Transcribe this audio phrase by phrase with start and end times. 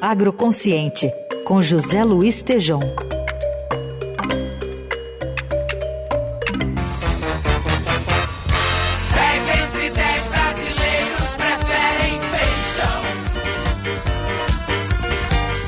[0.00, 1.10] Agroconsciente,
[1.44, 2.80] com José Luiz Tejom.
[9.48, 13.02] entre 10 brasileiros preferem feijão.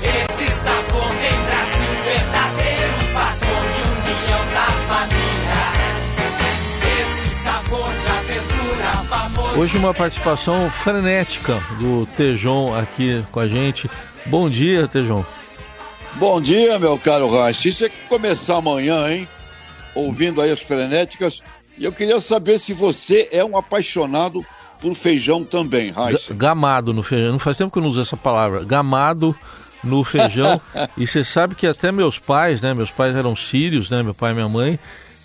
[0.02, 5.62] Esse sabor tem Brasil verdadeiro, patrão de união da família.
[7.00, 9.58] Esse sabor de aventura famoso.
[9.58, 13.88] Hoje uma participação frenética do Tejon aqui com a gente.
[14.28, 15.24] Bom dia, Tejon.
[16.16, 17.68] Bom dia, meu caro Raich.
[17.68, 19.26] Isso é que começar amanhã, hein?
[19.94, 21.42] Ouvindo aí as frenéticas.
[21.78, 24.44] E eu queria saber se você é um apaixonado
[24.80, 26.32] por feijão também, Raich.
[26.34, 27.32] Gamado no feijão.
[27.32, 28.64] Não faz tempo que eu não uso essa palavra.
[28.64, 29.34] Gamado
[29.82, 30.60] no feijão.
[30.96, 32.74] e você sabe que até meus pais, né?
[32.74, 34.02] Meus pais eram sírios, né?
[34.02, 34.78] Meu pai e minha mãe.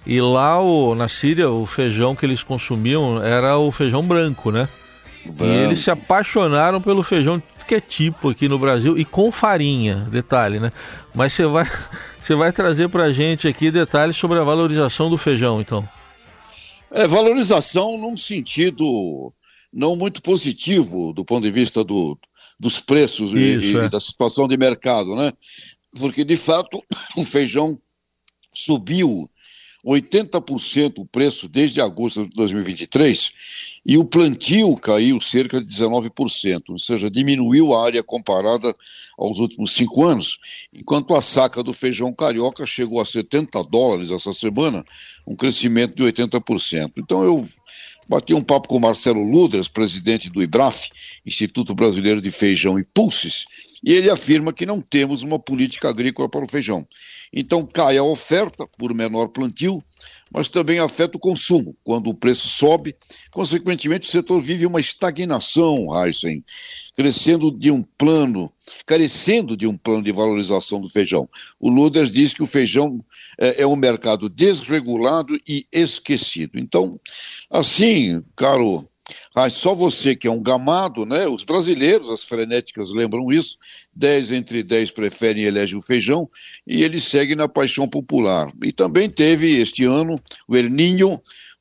[0.05, 4.69] E lá o, na Síria, o feijão que eles consumiam era o feijão branco, né?
[5.25, 5.43] Branco.
[5.43, 10.07] E eles se apaixonaram pelo feijão que é tipo aqui no Brasil e com farinha,
[10.11, 10.71] detalhe, né?
[11.13, 11.65] Mas você vai,
[12.21, 15.87] você vai trazer pra gente aqui detalhes sobre a valorização do feijão, então.
[16.91, 19.31] É valorização num sentido
[19.73, 22.17] não muito positivo do ponto de vista do,
[22.59, 23.89] dos preços e, Isso, e é.
[23.89, 25.33] da situação de mercado, né?
[25.97, 26.83] Porque de fato
[27.17, 27.79] o feijão
[28.53, 29.29] subiu
[29.85, 33.31] 80% o preço desde agosto de 2023
[33.85, 38.73] e o plantio caiu cerca de 19%, ou seja, diminuiu a área comparada
[39.17, 40.37] aos últimos cinco anos,
[40.73, 44.85] enquanto a saca do feijão carioca chegou a 70 dólares essa semana,
[45.27, 46.93] um crescimento de 80%.
[46.97, 47.45] Então eu
[48.07, 50.89] bati um papo com Marcelo Ludras, presidente do IBRAF,
[51.25, 53.45] Instituto Brasileiro de Feijão e Pulses,
[53.83, 56.87] e ele afirma que não temos uma política agrícola para o feijão.
[57.33, 59.83] Então cai a oferta por menor plantio,
[60.31, 61.75] mas também afeta o consumo.
[61.83, 62.95] Quando o preço sobe,
[63.29, 66.43] consequentemente o setor vive uma estagnação, Heisen,
[66.95, 68.51] crescendo de um plano,
[68.85, 71.27] carecendo de um plano de valorização do feijão.
[71.59, 73.03] O Luders diz que o feijão
[73.37, 76.57] é, é um mercado desregulado e esquecido.
[76.57, 76.99] Então,
[77.49, 78.85] assim, caro
[79.35, 81.27] ah, só você que é um gamado, né?
[81.27, 83.57] Os brasileiros, as frenéticas lembram isso.
[83.95, 86.29] 10 entre 10 preferem e elegem o feijão
[86.67, 88.51] e ele segue na paixão popular.
[88.63, 90.69] E também teve este ano o El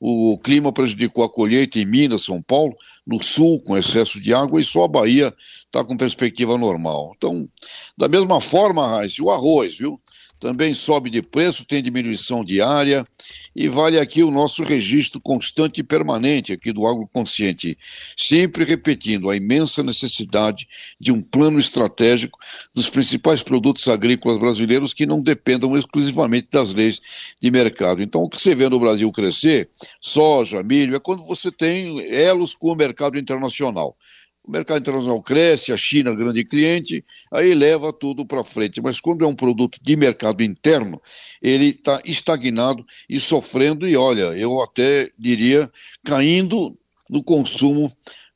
[0.05, 2.75] o clima prejudicou a colheita em Minas, São Paulo,
[3.07, 7.13] no sul, com excesso de água, e só a Bahia está com perspectiva normal.
[7.17, 7.49] Então,
[7.97, 10.02] da mesma forma, Raiz, o arroz, viu?
[10.43, 13.07] Também sobe de preço, tem diminuição diária
[13.55, 17.79] e vale aqui o nosso registro constante e permanente aqui do Agroconsciente,
[18.17, 20.67] sempre repetindo a imensa necessidade
[20.99, 22.41] de um plano estratégico
[22.75, 27.01] dos principais produtos agrícolas brasileiros que não dependam exclusivamente das leis
[27.41, 28.03] de mercado.
[28.03, 29.71] Então, o que você vê no Brasil crescer,
[30.01, 33.97] soja, milho, é quando você tem elos com o mercado internacional.
[34.45, 38.81] O mercado internacional cresce, a China, grande cliente, aí leva tudo para frente.
[38.81, 41.01] Mas quando é um produto de mercado interno,
[41.41, 45.71] ele está estagnado e sofrendo, e olha, eu até diria,
[46.05, 46.77] caindo
[47.09, 47.93] no consumo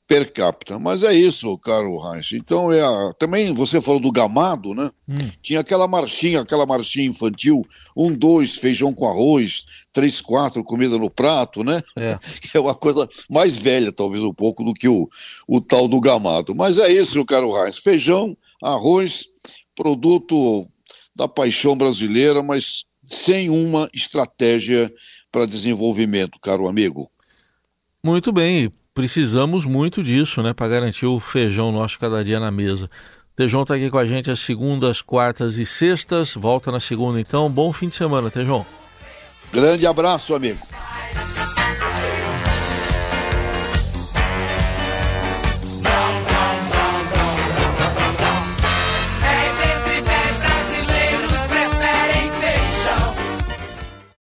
[0.07, 0.79] per capita.
[0.79, 2.33] Mas é isso, caro Heinz.
[2.33, 3.13] Então, é a...
[3.19, 4.91] também você falou do gamado, né?
[5.09, 5.15] Hum.
[5.43, 11.11] Tinha aquela marchinha, aquela marchinha infantil, um, dois, feijão com arroz, três, quatro, comida no
[11.11, 11.83] prato, né?
[11.97, 12.19] É.
[12.41, 15.09] Que é uma coisa mais velha, talvez um pouco, do que o,
[15.49, 16.55] o tal do gamado.
[16.55, 17.79] Mas é isso, caro Heinz.
[17.79, 19.27] Feijão, arroz,
[19.75, 20.69] produto
[21.15, 24.93] da paixão brasileira, mas sem uma estratégia
[25.33, 27.11] para desenvolvimento, caro amigo.
[28.03, 32.91] Muito bem, precisamos muito disso, né, para garantir o feijão nosso cada dia na mesa.
[33.37, 36.33] Tejon está aqui com a gente às segundas, quartas e sextas.
[36.33, 37.51] Volta na segunda, então.
[37.51, 38.65] Bom fim de semana, Tejon.
[39.53, 40.59] Grande abraço, amigo.